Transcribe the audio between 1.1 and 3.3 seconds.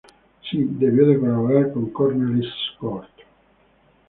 colaborar con Cornelis Cort.